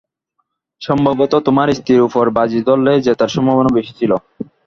[0.81, 4.11] সম্ভবত তোমার স্ত্রীর উপর বাজি ধরলেই জেতার সম্ভাবনা বেশি ছিল।